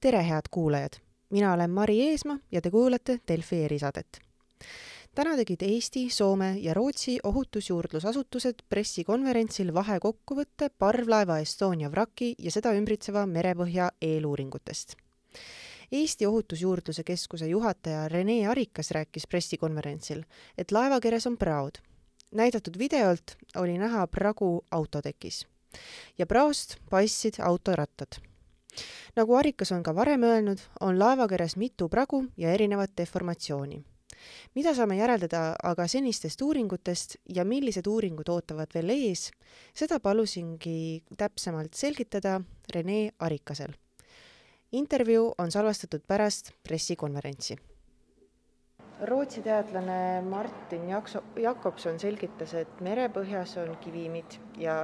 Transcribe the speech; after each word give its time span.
tere, 0.00 0.28
head 0.28 0.42
kuulajad! 0.50 0.92
mina 1.30 1.52
olen 1.52 1.70
Mari 1.70 2.00
Eesmaa 2.00 2.38
ja 2.52 2.60
te 2.60 2.70
kuulate 2.70 3.20
Delfi 3.28 3.64
erisaadet. 3.64 4.20
täna 5.14 5.36
tegid 5.36 5.62
Eesti, 5.62 6.10
Soome 6.10 6.56
ja 6.58 6.74
Rootsi 6.74 7.18
ohutusjuurdlusasutused 7.22 8.62
pressikonverentsil 8.68 9.74
vahekokkuvõtte 9.74 10.70
parvlaeva 10.78 11.38
Estonia 11.38 11.90
vraki 11.90 12.34
ja 12.38 12.50
seda 12.50 12.72
ümbritseva 12.72 13.26
merepõhja 13.26 13.90
eeluuringutest. 14.02 14.96
Eesti 15.92 16.26
Ohutusjuurdluse 16.26 17.04
Keskuse 17.04 17.46
juhataja 17.46 18.08
Rene 18.08 18.46
Arikas 18.48 18.90
rääkis 18.90 19.26
pressikonverentsil, 19.28 20.24
et 20.58 20.72
laevakeres 20.72 21.26
on 21.26 21.36
praod. 21.36 21.78
näidatud 22.30 22.78
videolt 22.78 23.36
oli 23.56 23.78
näha 23.78 24.06
pragu 24.06 24.64
autotekis 24.70 25.46
ja 26.18 26.26
praost 26.26 26.76
paistsid 26.90 27.34
autorattad 27.42 28.29
nagu 29.16 29.36
Arikas 29.36 29.72
on 29.72 29.82
ka 29.82 29.94
varem 29.94 30.22
öelnud, 30.24 30.60
on 30.80 30.98
laevakeres 30.98 31.56
mitu 31.56 31.88
pragu 31.88 32.24
ja 32.36 32.52
erinevat 32.52 32.90
deformatsiooni. 32.96 33.82
mida 34.54 34.74
saame 34.74 34.96
järeldada 34.96 35.56
aga 35.64 35.86
senistest 35.88 36.42
uuringutest 36.42 37.16
ja 37.28 37.44
millised 37.44 37.86
uuringud 37.86 38.28
ootavad 38.28 38.68
veel 38.74 38.90
ees, 38.90 39.30
seda 39.74 40.00
palusingi 40.00 41.02
täpsemalt 41.16 41.74
selgitada 41.74 42.40
Rene 42.74 43.10
Arikasel. 43.18 43.72
intervjuu 44.72 45.34
on 45.38 45.50
salvestatud 45.50 46.02
pärast 46.06 46.52
pressikonverentsi 46.62 47.56
Rootsi 49.00 49.40
teadlane 49.42 50.20
Martin 50.22 50.82
Jakobson 51.40 51.98
selgitas, 51.98 52.52
et 52.54 52.80
merepõhjas 52.84 53.54
on 53.62 53.70
kivimid 53.80 54.36
ja, 54.60 54.74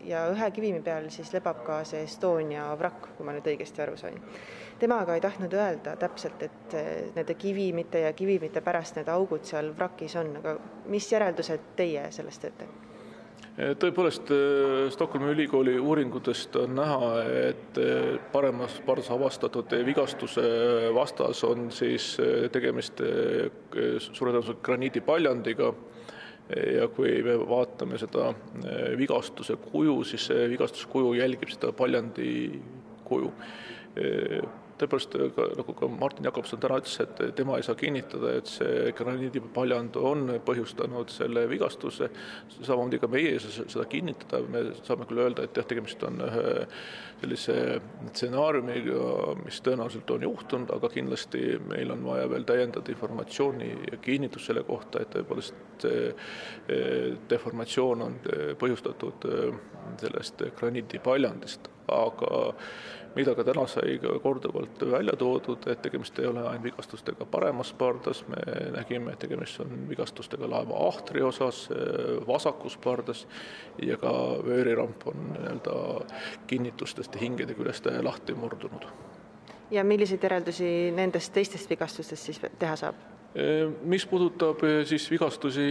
ja 0.00 0.22
ühe 0.32 0.48
kivimi 0.56 0.80
peal 0.80 1.10
siis 1.12 1.34
lebab 1.34 1.60
ka 1.66 1.82
see 1.84 2.00
Estonia 2.06 2.70
vrakk, 2.80 3.10
kui 3.18 3.28
ma 3.28 3.34
nüüd 3.36 3.50
õigesti 3.52 3.84
aru 3.84 3.98
sain. 4.00 4.16
tema 4.80 5.02
aga 5.04 5.18
ei 5.18 5.24
tahtnud 5.24 5.52
öelda 5.52 5.96
täpselt, 6.00 6.42
et 6.48 6.78
nende 7.16 7.36
kivimite 7.36 8.06
ja 8.06 8.14
kivimite 8.16 8.64
pärast 8.64 8.96
need 8.96 9.12
augud 9.12 9.44
seal 9.44 9.68
vrakis 9.76 10.16
on, 10.16 10.32
aga 10.40 10.56
mis 10.88 11.12
järeldused 11.12 11.74
teie 11.76 12.08
sellest 12.10 12.46
teete? 12.46 12.70
Tõepoolest, 13.56 14.30
äh, 14.32 14.90
Stockholmi 14.90 15.32
ülikooli 15.34 15.74
uuringutest 15.78 16.56
on 16.56 16.76
näha, 16.78 17.10
et 17.50 17.78
äh, 17.78 18.16
paremas 18.32 18.78
pardas 18.86 19.10
avastatud 19.12 19.72
vigastuse 19.86 20.44
vastas 20.94 21.44
on 21.44 21.70
siis 21.70 22.14
äh, 22.20 22.48
tegemist 22.52 23.02
suure 23.02 24.32
tõenäosusega 24.32 24.62
graniidipaljandiga. 24.64 25.72
Ja 26.52 26.88
kui 26.92 27.22
me 27.24 27.36
vaatame 27.48 27.96
seda 27.96 28.32
vigastuse 28.98 29.54
kuju, 29.62 30.02
siis 30.04 30.26
see 30.28 30.48
vigastuse 30.50 30.88
kuju 30.90 31.14
jälgib 31.16 31.48
seda 31.54 31.70
paljandi 31.72 32.32
kuju 33.06 33.30
tõepoolest, 34.82 35.16
nagu 35.58 35.74
ka 35.78 35.88
Martin 35.90 36.26
Jakobson 36.28 36.60
täna 36.62 36.80
ütles, 36.82 36.98
et 37.02 37.22
tema 37.38 37.58
ei 37.58 37.66
saa 37.66 37.78
kinnitada, 37.78 38.34
et 38.38 38.50
see 38.50 38.92
graniidipaljand 38.98 39.96
on 40.00 40.36
põhjustanud 40.46 41.12
selle 41.12 41.46
vigastuse, 41.50 42.10
samamoodi 42.58 43.00
ka 43.02 43.10
meie 43.12 43.34
ei 43.36 43.40
saa 43.42 43.66
seda 43.66 43.86
kinnitada, 43.90 44.42
me 44.50 44.64
saame 44.82 45.06
küll 45.08 45.22
öelda, 45.24 45.46
et 45.46 45.58
jah, 45.58 45.68
tegemist 45.68 46.02
on 46.08 46.20
ühe 46.26 46.46
sellise 47.22 47.56
stsenaariumiga, 48.10 49.34
mis 49.44 49.60
tõenäoliselt 49.62 50.10
on 50.10 50.24
juhtunud, 50.26 50.72
aga 50.74 50.90
kindlasti 50.90 51.42
meil 51.70 51.94
on 51.94 52.02
vaja 52.06 52.26
veel 52.32 52.46
täiendada 52.48 52.90
informatsiooni 52.92 53.70
ja 53.92 54.00
kinnitust 54.02 54.50
selle 54.50 54.64
kohta, 54.66 55.02
et 55.02 55.12
tõepoolest 55.14 55.86
eh, 55.86 56.32
deformatsioon 57.30 58.06
on 58.08 58.18
põhjustatud 58.58 59.28
eh, 59.30 59.60
sellest 60.02 60.42
graniidipaljandist, 60.58 61.70
aga 61.92 62.42
mida 63.14 63.34
ka 63.34 63.44
täna 63.44 63.66
sai 63.66 63.98
korduvalt 64.22 64.82
välja 64.90 65.14
toodud, 65.18 65.66
et 65.66 65.82
tegemist 65.82 66.18
ei 66.18 66.26
ole 66.26 66.42
ainult 66.46 66.64
vigastustega 66.64 67.26
paremas 67.30 67.72
pardas, 67.72 68.24
me 68.28 68.40
nägime, 68.76 69.12
et 69.12 69.18
tegemist 69.18 69.60
on 69.60 69.86
vigastustega 69.88 70.50
laeva 70.50 70.86
ahtri 70.88 71.22
osas, 71.22 71.68
vasakus 72.26 72.76
pardas 72.76 73.26
ja 73.82 73.96
ka 74.00 74.12
vööriramp 74.46 75.06
on 75.06 75.32
nii-öelda 75.36 75.78
kinnitustest 76.46 77.14
ja 77.14 77.20
hingede 77.20 77.56
küljest 77.58 77.88
lahti 78.02 78.34
murdunud. 78.34 78.86
ja 79.70 79.84
milliseid 79.84 80.22
järeldusi 80.22 80.90
nendest 80.94 81.32
teistest 81.32 81.70
vigastustest 81.70 82.22
siis 82.22 82.40
teha 82.58 82.76
saab? 82.76 83.11
Mis 83.88 84.04
puudutab 84.06 84.60
eh, 84.68 84.82
siis 84.84 85.06
vigastusi 85.10 85.62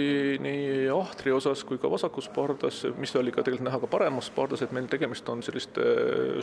nii 0.41 0.87
ahtri 0.89 1.33
osas 1.35 1.61
kui 1.67 1.77
ka 1.81 1.91
vasakus 1.91 2.29
pardas, 2.33 2.79
mis 2.97 3.13
oli 3.19 3.33
ka 3.33 3.43
tegelikult 3.45 3.67
näha 3.67 3.79
ka 3.83 3.89
paremas 3.91 4.31
pardas, 4.33 4.63
et 4.65 4.73
meil 4.73 4.87
tegemist 4.89 5.29
on 5.29 5.43
selliste 5.45 5.85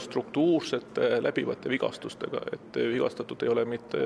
struktuursete 0.04 1.18
läbivate 1.24 1.72
vigastustega, 1.72 2.44
et 2.54 2.78
vigastatud 2.94 3.42
ei 3.42 3.50
ole 3.50 3.66
mitte 3.66 4.04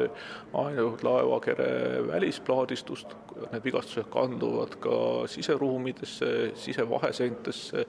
ainult 0.56 1.04
laevakere 1.04 1.68
välisplaadistust, 2.08 3.12
need 3.52 3.64
vigastused 3.68 4.08
kanduvad 4.12 4.78
ka 4.80 4.98
siseruumidesse, 5.28 6.52
sisevaheseintesse, 6.64 7.86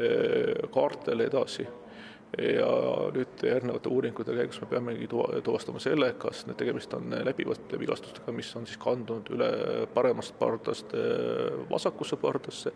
eh, 0.00 0.68
kaartele 0.72 1.28
edasi 1.28 1.68
ja 2.38 2.68
nüüd 3.14 3.42
järgnevate 3.46 3.90
uuringute 3.92 4.34
käigus 4.36 4.60
me 4.62 4.68
peamegi 4.70 5.08
tuva-, 5.10 5.40
tuvastama 5.44 5.82
selle, 5.82 6.12
kas 6.18 6.44
need 6.48 6.58
tegemist 6.58 6.94
on 6.96 7.14
läbivate 7.26 7.78
vigastustega, 7.80 8.34
mis 8.34 8.50
on 8.58 8.66
siis 8.66 8.80
kandunud 8.82 9.30
üle 9.34 9.50
paremast 9.94 10.34
pardast 10.38 10.94
äh, 10.98 11.52
vasakusse 11.70 12.18
pardasse 12.20 12.72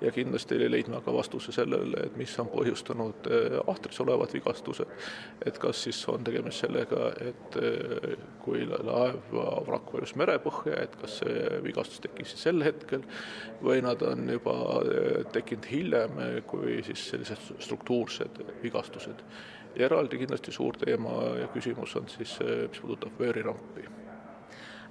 ja 0.00 0.12
kindlasti 0.14 0.58
leidma 0.70 1.00
ka 1.02 1.12
vastuse 1.14 1.52
sellele, 1.52 2.04
et 2.06 2.16
mis 2.18 2.34
on 2.38 2.50
põhjustanud 2.52 3.30
äh, 3.30 3.58
ahtris 3.70 4.00
olevad 4.02 4.34
vigastused. 4.34 4.90
et 5.46 5.58
kas 5.58 5.82
siis 5.86 6.00
on 6.08 6.24
tegemist 6.24 6.64
sellega, 6.64 7.12
et 7.22 7.58
äh, 7.62 8.18
kui 8.42 8.64
laeva 8.66 9.46
vrakk 9.66 9.94
vajus 9.94 10.16
merepõhja, 10.18 10.82
et 10.82 10.96
kas 11.00 11.20
see 11.22 11.62
vigastus 11.62 12.02
tekkis 12.02 12.34
sel 12.40 12.62
hetkel 12.66 13.04
või 13.62 13.82
nad 13.82 14.02
on 14.02 14.28
juba 14.30 14.54
tekkinud 15.34 15.66
hiljem, 15.70 16.20
kui 16.46 16.80
siis 16.86 17.08
sellised 17.12 17.58
struktuursed 17.62 18.42
vigastused 18.62 18.87
rahastused. 18.88 19.24
eraldi 19.78 20.18
kindlasti 20.18 20.52
suur 20.52 20.76
teema 20.76 21.36
ja 21.38 21.48
küsimus 21.52 21.94
on 21.96 22.08
siis, 22.08 22.38
mis 22.40 22.80
puudutab 22.80 23.18
vöörirampi 23.20 23.84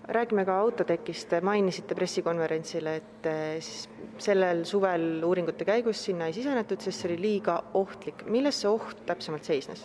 räägime 0.07 0.45
ka 0.45 0.55
autotekist, 0.61 1.33
mainisite 1.43 1.95
pressikonverentsil, 1.95 2.85
et 2.87 3.25
eh, 3.27 3.57
siis 3.59 3.89
sellel 4.23 4.63
suvel 4.65 5.23
uuringute 5.27 5.65
käigus 5.67 6.05
sinna 6.05 6.29
ei 6.29 6.35
sisenetud, 6.37 6.79
sest 6.79 7.01
see 7.01 7.09
oli 7.09 7.17
liiga 7.21 7.57
ohtlik. 7.73 8.23
milles 8.25 8.61
see 8.61 8.71
oht 8.71 9.03
täpsemalt 9.09 9.43
seisnes? 9.43 9.83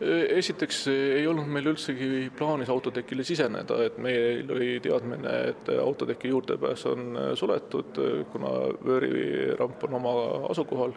Esiteks 0.00 0.82
ei 0.92 1.26
olnud 1.26 1.48
meil 1.48 1.70
üldsegi 1.72 2.28
plaanis 2.36 2.68
autotekile 2.72 3.24
siseneda, 3.24 3.78
et 3.86 3.96
meil 4.02 4.50
oli 4.52 4.76
teadmine, 4.84 5.32
et 5.52 5.70
autoteki 5.80 6.28
juurdepääs 6.32 6.84
on 6.90 7.18
suletud, 7.38 8.00
kuna 8.32 8.52
vööriramp 8.84 9.86
on 9.88 9.98
oma 10.00 10.14
asukohal. 10.50 10.92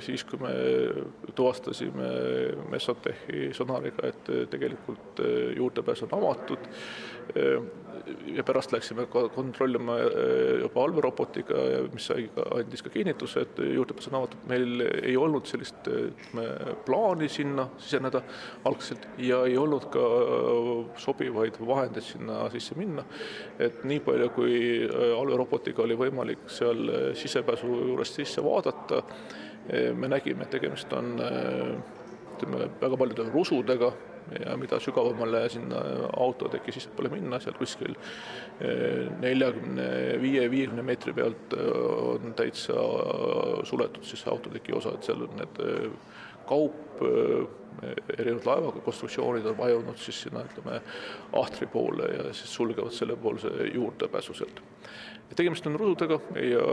siis, 0.00 0.24
kui 0.24 0.38
me 0.38 0.54
tuvastasime 1.34 2.08
Messotechi 2.70 3.50
sonariga, 3.54 4.08
et 4.08 4.32
tegelikult 4.50 5.22
juurdepääs 5.56 6.02
on 6.06 6.18
avatud 6.18 6.70
ja 8.26 8.44
pärast 8.44 8.72
läksime 8.72 9.06
ka 9.06 9.28
kontrollima 9.28 9.96
äh, 9.98 10.60
juba 10.60 10.84
allveerobotiga, 10.84 11.64
mis 11.94 12.06
sai 12.10 12.28
ka, 12.34 12.46
andis 12.58 12.82
ka 12.82 12.92
kinnituse, 12.92 13.44
et 13.46 13.60
juurdepääs 13.74 14.10
on 14.10 14.18
avatud, 14.20 14.46
meil 14.50 14.84
ei 15.02 15.16
olnud 15.16 15.48
sellist 15.50 15.88
ütleme, 15.90 16.46
plaani 16.86 17.28
sinna 17.30 17.68
siseneda 17.80 18.22
algselt 18.68 19.06
ja 19.18 19.42
ei 19.48 19.56
olnud 19.58 19.88
ka 19.92 20.04
sobivaid 21.00 21.58
vahendeid 21.60 22.06
sinna 22.06 22.42
sisse 22.52 22.76
minna. 22.78 23.04
et 23.58 23.84
nii 23.84 24.00
palju, 24.04 24.30
kui 24.36 24.56
äh, 24.86 25.14
allveerobotiga 25.18 25.84
oli 25.86 25.98
võimalik 25.98 26.48
seal 26.52 26.84
äh, 26.88 27.08
sisepääsu 27.18 27.70
juurest 27.90 28.20
sisse 28.20 28.44
vaadata, 28.44 29.02
me 29.70 30.08
nägime, 30.08 30.42
et 30.42 30.50
tegemist 30.50 30.90
on 30.96 31.12
ütleme, 31.20 32.64
väga 32.80 32.96
paljude 32.98 33.26
rusudega 33.30 33.90
ja 34.40 34.56
mida 34.58 34.78
sügavamale 34.82 35.44
sinna 35.52 35.80
autoteki 36.16 36.72
sissepoole 36.74 37.10
minna, 37.12 37.38
seal 37.42 37.54
kuskil 37.58 37.94
neljakümne 39.20 39.86
viie, 40.22 40.46
viiekümne 40.50 40.84
meetri 40.86 41.14
pealt 41.14 41.54
on 41.60 42.34
täitsa 42.38 42.74
suletud 43.68 44.06
siis 44.06 44.24
autoteki 44.32 44.74
osa, 44.80 44.96
et 44.96 45.10
seal 45.10 45.26
on 45.28 45.36
need 45.38 45.62
kaup, 46.48 47.02
erinevad 48.18 48.46
laevaga 48.46 48.80
konstruktsioonid 48.84 49.46
on 49.46 49.58
vajunud 49.58 49.96
siis 49.98 50.22
sinna 50.26 50.42
ütleme 50.44 50.80
ahtri 51.40 51.68
poole 51.70 52.08
ja 52.12 52.32
siis 52.32 52.54
sulgevad 52.54 52.92
sellepoolse 52.92 53.48
juurdepääsu 53.74 54.34
sealt. 54.34 54.60
Tegemist 55.36 55.66
on 55.66 55.78
rududega 55.78 56.18
ja 56.42 56.64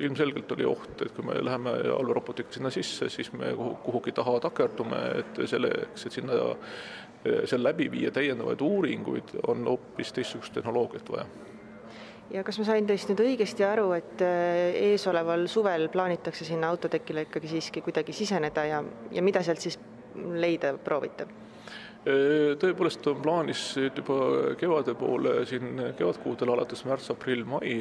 ilmselgelt 0.00 0.52
oli 0.56 0.64
oht, 0.64 1.02
et 1.04 1.12
kui 1.12 1.26
me 1.28 1.36
läheme 1.44 1.74
allveerobotiga 1.92 2.56
sinna 2.56 2.72
sisse, 2.72 3.10
siis 3.12 3.28
me 3.36 3.52
kuhugi 3.84 4.14
taha 4.16 4.38
takerdume, 4.40 5.02
et 5.20 5.42
selleks, 5.52 6.06
et 6.06 6.16
sinna 6.16 6.38
seal 7.44 7.62
läbi 7.62 7.90
viia 7.92 8.10
täiendavaid 8.10 8.64
uuringuid, 8.64 9.36
on 9.52 9.68
hoopis 9.68 10.14
teistsugust 10.16 10.56
tehnoloogiat 10.56 11.12
vaja 11.12 11.28
ja 12.30 12.44
kas 12.46 12.58
ma 12.60 12.66
sain 12.68 12.86
teist 12.86 13.10
nüüd 13.10 13.22
õigesti 13.24 13.66
aru, 13.66 13.90
et 13.96 14.24
äh, 14.24 14.70
eesoleval 14.90 15.46
suvel 15.50 15.88
plaanitakse 15.92 16.46
sinna 16.46 16.70
autotekile 16.70 17.26
ikkagi 17.26 17.50
siiski 17.50 17.82
kuidagi 17.84 18.14
siseneda 18.16 18.66
ja, 18.68 18.82
ja 19.12 19.22
mida 19.22 19.42
sealt 19.46 19.62
siis 19.64 19.78
leida 20.14 20.74
proovite? 20.84 21.26
Tõepoolest 22.00 23.04
on 23.10 23.18
plaanis 23.20 23.62
juba 23.76 24.54
kevade 24.56 24.94
poole 24.96 25.42
siin 25.48 25.82
kevadkuudel 25.98 26.48
alates 26.54 26.80
märts, 26.88 27.10
aprill, 27.12 27.42
mai 27.44 27.74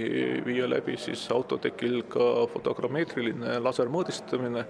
viia 0.43 0.67
läbi 0.67 0.97
siis 0.99 1.23
autotekil 1.31 2.01
ka 2.11 2.25
fotogrammeetriline 2.51 3.59
lasermõõdistamine. 3.63 4.65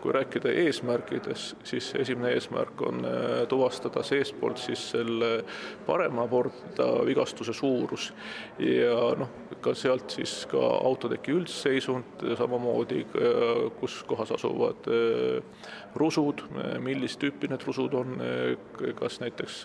kui 0.00 0.12
rääkida 0.12 0.50
eesmärkides, 0.64 1.56
siis 1.64 1.92
esimene 1.94 2.32
eesmärk 2.36 2.80
on 2.82 3.04
tuvastada 3.48 4.02
seestpoolt 4.02 4.58
siis 4.58 4.90
selle 4.90 5.44
parema 5.86 6.26
porda 6.28 6.88
vigastuse 7.04 7.52
suurus 7.52 8.12
ja 8.58 8.96
noh, 9.16 9.30
ka 9.60 9.74
sealt 9.74 10.10
siis 10.10 10.46
ka 10.50 10.60
autoteki 10.60 11.32
üldseisund, 11.32 12.24
samamoodi 12.36 13.04
kus 13.80 14.02
kohas 14.08 14.32
asuvad 14.36 14.88
rusud, 15.96 16.44
millist 16.84 17.20
tüüpi 17.20 17.48
need 17.50 17.64
rusud 17.66 17.94
on, 17.98 18.07
kas 18.98 19.20
näiteks 19.20 19.64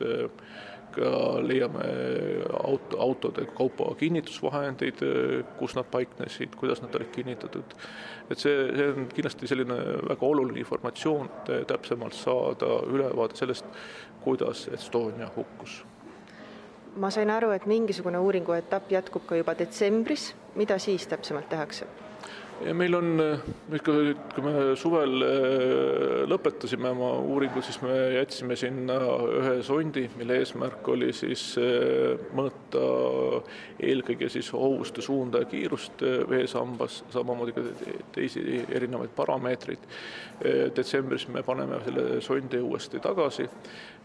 ka 0.94 1.12
leiame 1.42 1.86
auto, 2.64 3.00
autode 3.02 3.46
kaupa 3.58 3.96
kinnitusvahendeid, 3.98 5.02
kus 5.58 5.76
nad 5.76 5.90
paiknesid, 5.92 6.54
kuidas 6.60 6.82
nad 6.82 6.96
olid 6.96 7.10
kinnitatud. 7.12 7.74
et 8.32 8.38
see, 8.38 8.68
see 8.78 8.90
on 8.92 9.08
kindlasti 9.10 9.48
selline 9.48 9.80
väga 10.10 10.26
oluline 10.26 10.62
informatsioon, 10.62 11.32
et 11.48 11.68
täpsemalt 11.68 12.14
saada 12.14 12.78
ülevaade 12.88 13.36
sellest, 13.36 13.66
kuidas 14.22 14.68
Estonia 14.74 15.32
hukkus 15.36 15.84
ma 16.96 17.10
sain 17.10 17.30
aru, 17.30 17.50
et 17.52 17.66
mingisugune 17.66 18.20
uuringu 18.22 18.54
etapp 18.54 18.92
jätkub 18.92 19.26
ka 19.26 19.38
juba 19.40 19.56
detsembris, 19.58 20.34
mida 20.56 20.78
siis 20.80 21.08
täpsemalt 21.10 21.50
tehakse? 21.50 21.88
Ja 22.62 22.74
meil 22.76 22.96
on, 22.96 23.22
ikka, 23.74 23.94
kui 24.36 24.44
me 24.46 24.54
suvel 24.80 25.26
äh, 25.26 26.24
lõpetasime 26.30 26.92
oma 26.94 27.12
uuringu, 27.24 27.62
siis 27.66 27.80
me 27.84 27.94
jätsime 28.18 28.58
sinna 28.60 28.98
ühe 29.40 29.56
sondi, 29.66 30.06
mille 30.18 30.38
eesmärk 30.42 30.88
oli 30.94 31.12
siis 31.16 31.54
äh, 31.62 32.20
mõõta 32.38 32.84
eelkõige 33.84 34.30
siis 34.32 34.52
hovuste 34.54 35.04
suunda 35.06 35.44
ja 35.44 35.50
kiirust 35.50 36.04
äh, 36.06 36.22
veesambas, 36.30 37.02
samamoodi 37.14 37.56
ka 37.56 37.66
teisi 38.16 38.44
erinevaid 38.70 39.16
parameetreid. 39.16 39.90
detsembris 40.76 41.28
me 41.32 41.44
paneme 41.44 41.78
selle 41.86 42.22
sondi 42.22 42.60
uuesti 42.60 43.00
tagasi 43.00 43.46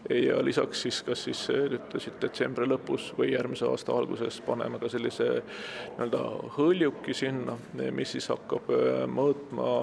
ja 0.09 0.37
lisaks 0.45 0.81
siis 0.85 1.01
kas 1.03 1.23
siis 1.25 1.41
ütlesid 1.49 2.15
detsembri 2.21 2.67
lõpus 2.69 3.09
või 3.17 3.33
järgmise 3.33 3.65
aasta 3.67 3.91
alguses 3.97 4.37
paneme 4.45 4.79
ka 4.79 4.87
sellise 4.89 5.27
nii-öelda 5.41 6.21
hõljuki 6.55 7.13
sinna, 7.17 7.57
mis 7.91 8.13
siis 8.15 8.29
hakkab 8.31 8.38
äh, 8.53 9.01
mõõtma 9.09 9.73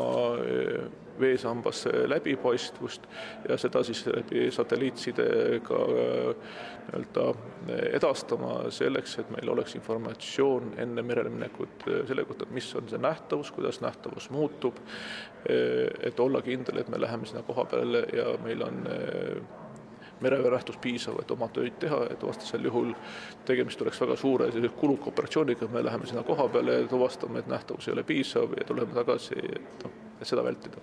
äh, 0.41 0.87
veesambasse 1.21 1.91
läbipaistvust 2.11 3.07
ja 3.49 3.57
seda 3.57 3.81
siis 3.87 4.03
läbi 4.07 4.51
satelliitsidega 4.53 5.83
äh, 5.83 6.57
nii-öelda 6.87 7.25
edastama 7.97 8.71
selleks, 8.71 9.17
et 9.19 9.31
meil 9.35 9.49
oleks 9.51 9.75
informatsioon 9.75 10.77
enne 10.79 11.03
merele 11.03 11.33
minekut 11.35 11.89
selle 12.07 12.23
kohta, 12.29 12.47
mis 12.55 12.69
on 12.79 12.87
see 12.87 13.01
nähtavus, 13.03 13.51
kuidas 13.51 13.81
nähtavus 13.83 14.29
muutub, 14.31 14.79
et 15.47 16.21
olla 16.23 16.43
kindel, 16.47 16.79
et 16.79 16.89
me 16.89 17.01
läheme 17.01 17.27
sinna 17.27 17.43
koha 17.43 17.65
peale 17.73 18.05
ja 18.15 18.37
meil 18.45 18.63
on 18.63 18.79
mereväe 20.21 20.61
piisav, 20.81 21.21
et 21.21 21.31
oma 21.31 21.49
töid 21.53 21.79
teha, 21.81 22.03
et 22.11 22.23
vastasel 22.25 22.65
juhul 22.65 22.93
tegemist 23.45 23.83
oleks 23.83 24.01
väga 24.01 24.17
suure 24.17 24.51
kuluka 24.81 25.11
operatsiooniga, 25.13 25.69
me 25.73 25.85
läheme 25.85 26.07
sinna 26.07 26.23
koha 26.23 26.49
peale 26.49 26.81
ja 26.81 26.89
tuvastame, 26.89 27.39
et 27.39 27.47
nähtavus 27.47 27.89
ei 27.89 27.93
ole 27.93 28.03
piisav 28.03 28.55
ja 28.59 28.65
tuleme 28.65 28.95
tagasi, 28.95 29.39
et 29.39 29.85
noh, 29.85 29.93
et 30.21 30.27
seda 30.27 30.45
vältida. 30.45 30.81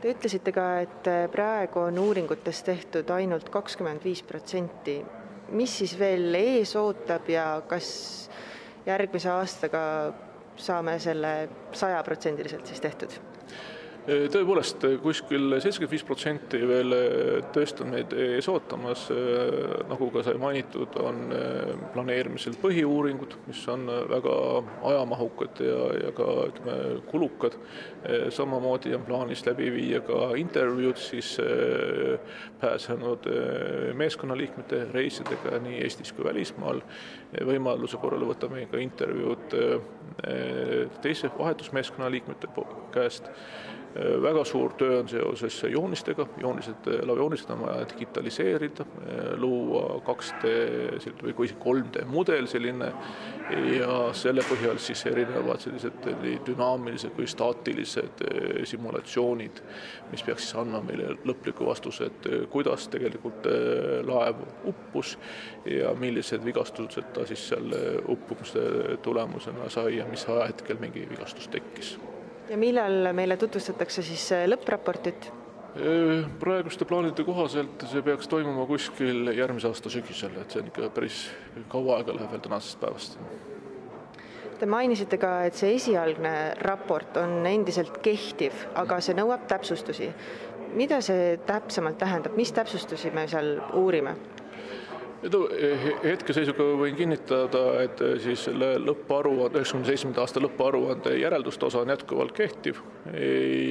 Te 0.00 0.14
ütlesite 0.14 0.52
ka, 0.52 0.66
et 0.80 1.08
praegu 1.32 1.82
on 1.84 1.98
uuringutes 1.98 2.62
tehtud 2.64 3.10
ainult 3.12 3.48
kakskümmend 3.52 4.04
viis 4.04 4.22
protsenti. 4.22 5.04
mis 5.50 5.78
siis 5.78 5.98
veel 5.98 6.34
ees 6.34 6.76
ootab 6.76 7.28
ja 7.28 7.62
kas 7.66 8.30
järgmise 8.86 9.30
aastaga 9.30 10.12
saame 10.56 10.98
selle 10.98 11.48
sajaprotsendiliselt 11.72 12.66
siis 12.66 12.80
tehtud? 12.80 13.29
Tõepoolest, 14.06 14.84
kuskil 15.02 15.56
seitsekümmend 15.60 15.92
viis 15.92 16.04
protsenti 16.06 16.60
veel 16.68 16.94
tõesti 17.52 17.84
on 17.84 17.90
meid 17.92 18.14
ees 18.16 18.48
ootamas, 18.48 19.06
nagu 19.90 20.08
ka 20.14 20.22
sai 20.24 20.38
mainitud, 20.40 20.96
on 21.04 21.20
planeerimisel 21.92 22.56
põhiuuringud, 22.62 23.36
mis 23.48 23.60
on 23.72 23.84
väga 24.10 24.34
ajamahukad 24.92 25.60
ja, 25.66 25.78
ja 26.06 26.12
ka 26.16 26.28
ütleme, 26.48 26.76
kulukad. 27.10 27.58
samamoodi 28.32 28.94
on 28.96 29.04
plaanis 29.04 29.44
läbi 29.46 29.68
viia 29.74 30.00
ka 30.00 30.32
intervjuud 30.40 30.96
siis 30.96 31.34
pääsenud 32.60 33.28
meeskonnaliikmete 33.94 34.86
reisidega 34.94 35.60
nii 35.60 35.82
Eestis 35.84 36.12
kui 36.12 36.24
välismaal. 36.24 36.80
võimaluse 37.46 38.00
korral 38.00 38.24
võtame 38.26 38.66
ka 38.70 38.80
intervjuud 38.80 39.58
teise 41.02 41.30
vahetusmeeskonna 41.38 42.10
liikmete 42.10 42.48
käest 42.92 43.28
väga 43.94 44.44
suur 44.44 44.72
töö 44.78 45.00
on 45.00 45.08
seoses 45.08 45.56
joonistega, 45.72 46.26
joonised, 46.40 46.86
lavajoonised 47.02 47.50
on 47.50 47.62
vaja 47.64 47.86
digitaliseerida, 47.90 48.84
luua 49.42 49.98
2D 50.06 50.52
või 51.24 51.34
kui 51.34 51.50
3D 51.64 52.04
mudel 52.06 52.46
selline 52.50 52.90
ja 53.74 53.96
selle 54.14 54.44
põhjal 54.46 54.78
siis 54.78 55.02
erinevad 55.10 55.62
sellised 55.62 56.06
nii 56.22 56.36
dünaamilised 56.46 57.16
kui 57.16 57.26
staatilised 57.30 58.22
äh, 58.26 58.60
simulatsioonid, 58.70 59.62
mis 60.12 60.22
peaks 60.26 60.46
siis 60.46 60.60
andma 60.62 60.82
meile 60.86 61.16
lõpliku 61.26 61.66
vastuse, 61.66 62.10
et 62.10 62.30
kuidas 62.52 62.86
tegelikult 62.92 63.48
laev 64.06 64.44
uppus 64.70 65.16
ja 65.66 65.90
millised 65.98 66.46
vigastused 66.46 67.10
ta 67.14 67.26
siis 67.26 67.48
seal 67.50 67.74
uppumise 68.08 68.96
tulemusena 69.02 69.68
sai 69.72 69.98
ja 69.98 70.06
mis 70.10 70.28
ajahetkel 70.30 70.78
mingi 70.78 71.08
vigastus 71.10 71.50
tekkis 71.50 71.96
ja 72.50 72.58
millal 72.58 73.12
meile 73.14 73.36
tutvustatakse 73.38 74.02
siis 74.02 74.26
äh, 74.34 74.46
lõppraportit? 74.50 75.30
Äh, 75.78 76.26
praeguste 76.42 76.86
plaanide 76.88 77.24
kohaselt 77.24 77.84
see 77.90 78.02
peaks 78.02 78.28
toimuma 78.30 78.66
kuskil 78.66 79.30
järgmise 79.36 79.70
aasta 79.70 79.92
sügisel, 79.92 80.34
et 80.42 80.50
see 80.50 80.64
on 80.64 80.70
ikka 80.72 80.90
päris 80.96 81.22
kaua 81.70 82.00
aega 82.00 82.16
läheb 82.16 82.34
veel 82.34 82.44
tänasest 82.48 82.80
päevast. 82.82 83.18
Te 84.60 84.68
mainisite 84.68 85.16
ka, 85.16 85.30
et 85.48 85.56
see 85.56 85.72
esialgne 85.78 86.34
raport 86.60 87.16
on 87.16 87.46
endiselt 87.48 88.02
kehtiv, 88.04 88.66
aga 88.76 88.98
see 89.00 89.16
nõuab 89.16 89.46
täpsustusi. 89.48 90.10
mida 90.74 91.00
see 91.02 91.38
täpsemalt 91.46 91.98
tähendab, 91.98 92.36
mis 92.38 92.52
täpsustusi 92.52 93.10
me 93.10 93.26
seal 93.28 93.56
uurime? 93.74 94.14
Hetkeseisuga 95.22 96.64
võin 96.80 96.96
kinnitada, 96.96 97.64
et 97.84 98.00
eh, 98.04 98.14
siis 98.24 98.46
selle 98.48 98.72
lõpparuande, 98.80 99.60
üheksakümne 99.60 99.88
seitsmenda 99.88 100.24
aasta 100.24 100.40
lõpparuande 100.40 101.14
järelduste 101.20 101.68
osa 101.68 101.82
on 101.82 101.92
jätkuvalt 101.92 102.32
kehtiv. 102.36 102.80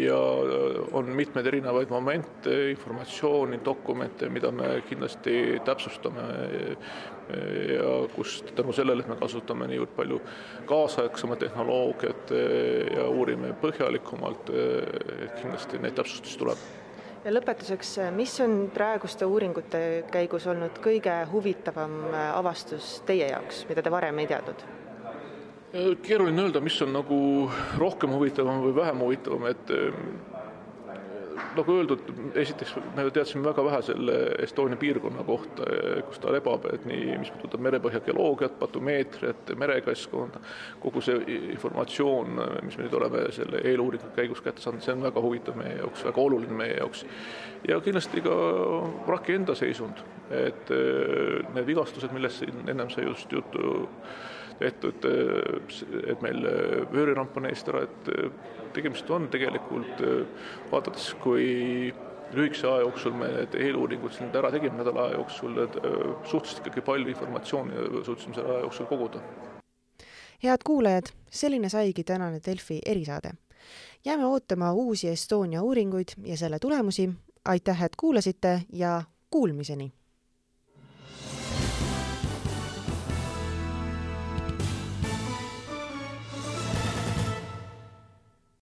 Ja 0.03 0.19
on 0.97 1.09
mitmeid 1.15 1.47
erinevaid 1.49 1.89
momente, 1.93 2.55
informatsiooni, 2.73 3.61
dokumente, 3.65 4.29
mida 4.29 4.51
me 4.51 4.79
kindlasti 4.89 5.59
täpsustame 5.65 6.25
ja 7.75 8.07
kus 8.15 8.43
tänu 8.55 8.73
sellele, 8.73 9.03
et 9.03 9.09
me 9.09 9.17
kasutame 9.19 9.67
niivõrd 9.69 9.93
palju 9.97 10.19
kaasaegsemat 10.69 11.43
tehnoloogiat 11.45 12.33
eh, 12.33 12.89
ja 12.97 13.07
uurime 13.09 13.53
põhjalikumalt, 13.61 14.49
eh, 14.53 15.25
kindlasti 15.41 15.81
neid 15.81 15.97
täpsustusi 15.99 16.41
tuleb 16.41 16.69
ja 17.25 17.33
lõpetuseks, 17.33 17.95
mis 18.15 18.33
on 18.43 18.57
praeguste 18.73 19.27
uuringute 19.27 19.81
käigus 20.11 20.47
olnud 20.47 20.79
kõige 20.83 21.15
huvitavam 21.31 22.01
äh, 22.09 22.27
avastus 22.37 22.99
teie 23.07 23.31
jaoks, 23.33 23.65
mida 23.69 23.83
te 23.85 23.93
varem 23.93 24.19
ei 24.23 24.29
teadnud? 24.29 24.67
keeruline 26.01 26.47
öelda, 26.47 26.63
mis 26.65 26.79
on 26.81 26.95
nagu 26.95 27.17
rohkem 27.77 28.09
huvitavam 28.15 28.63
või 28.63 28.71
vähem 28.73 29.03
huvitavam, 29.05 29.43
et 29.51 29.69
nagu 31.57 31.75
öeldud, 31.79 32.01
esiteks 32.37 32.75
me 32.95 33.05
teadsime 33.13 33.43
väga 33.47 33.63
vähe 33.65 33.79
selle 33.85 34.17
Estonia 34.43 34.77
piirkonna 34.79 35.23
kohta, 35.27 35.65
kus 36.07 36.21
ta 36.21 36.33
lebab, 36.33 36.67
et 36.73 36.85
nii, 36.89 37.17
mis 37.21 37.31
puudutab 37.33 37.63
merepõhja 37.65 38.01
geoloogiat, 38.05 38.57
batumeetriat, 38.59 39.53
merekeskkonda, 39.59 40.41
kogu 40.83 41.03
see 41.05 41.39
informatsioon, 41.55 42.41
mis 42.67 42.77
me 42.77 42.85
nüüd 42.85 42.97
oleme 42.99 43.25
selle 43.35 43.63
eeluuringu 43.71 44.13
käigus 44.15 44.43
kätte 44.45 44.63
saanud, 44.63 44.83
see 44.85 44.95
on 44.95 45.05
väga 45.07 45.25
huvitav 45.25 45.59
meie 45.59 45.79
jaoks, 45.81 46.05
väga 46.09 46.25
oluline 46.25 46.61
meie 46.63 46.79
jaoks. 46.79 47.05
ja 47.67 47.79
kindlasti 47.83 48.21
ka 48.23 48.35
vraki 49.07 49.35
enda 49.39 49.55
seisund, 49.55 50.03
et 50.31 50.73
need 51.55 51.65
vigastused, 51.67 52.13
millest 52.15 52.43
siin 52.43 52.65
ennem 52.67 52.89
sai 52.89 53.07
just 53.07 53.31
juttu 53.31 53.87
tehtud, 54.59 55.05
et 56.07 56.21
meil 56.23 56.43
vööriramp 56.91 57.37
on 57.39 57.47
eest 57.49 57.69
ära, 57.71 57.85
et 57.87 58.09
tegemist 58.75 59.09
on 59.13 59.27
tegelikult, 59.31 60.03
vaadates, 60.71 61.13
kui 61.23 61.48
lühikese 62.33 62.67
aja 62.67 62.85
jooksul 62.85 63.13
me 63.17 63.27
need 63.33 63.55
eeluuringud 63.57 64.13
siin 64.13 64.31
ära 64.35 64.51
tegime, 64.53 64.77
nädala 64.77 65.07
aja 65.07 65.19
jooksul, 65.19 65.59
suhteliselt 66.23 66.61
ikkagi 66.63 66.85
palju 66.85 67.13
informatsiooni 67.13 68.03
suutsime 68.05 68.35
selle 68.37 68.55
aja 68.55 68.65
jooksul 68.67 68.89
koguda. 68.89 69.21
head 70.43 70.63
kuulajad, 70.65 71.11
selline 71.31 71.69
saigi 71.69 72.03
tänane 72.03 72.41
Delfi 72.45 72.81
erisaade. 72.85 73.31
jääme 74.05 74.25
ootama 74.25 74.73
uusi 74.73 75.09
Estonia 75.09 75.61
uuringuid 75.61 76.09
ja 76.23 76.37
selle 76.37 76.59
tulemusi. 76.59 77.09
aitäh, 77.45 77.83
et 77.83 77.95
kuulasite 77.95 78.61
ja 78.73 79.01
Kuulmiseni 79.29 79.91